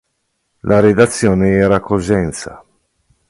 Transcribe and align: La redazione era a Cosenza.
La 0.63 0.79
redazione 0.79 1.51
era 1.51 1.75
a 1.75 1.79
Cosenza. 1.79 2.65